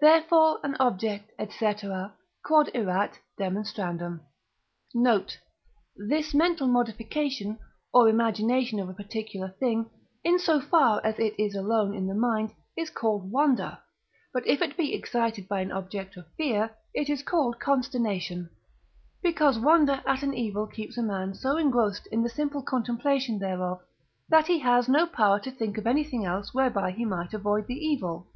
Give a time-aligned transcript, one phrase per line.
[0.00, 1.48] Therefore an object, &c.
[1.72, 3.08] Q.E.D.
[5.02, 5.38] Note.
[5.96, 7.58] This mental modification,
[7.90, 9.88] or imagination of a particular thing,
[10.24, 13.78] in so far as it is alone in the mind, is called Wonder;
[14.34, 18.50] but if it be excited by an object of fear, it is called Consternation,
[19.22, 23.80] because wonder at an evil keeps a man so engrossed in the simple contemplation thereof,
[24.28, 27.74] that he has no power to think of anything else whereby he might avoid the
[27.86, 28.28] evil.